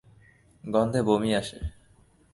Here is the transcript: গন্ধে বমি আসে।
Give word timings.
গন্ধে 0.63 1.01
বমি 1.03 1.31
আসে। 1.35 1.59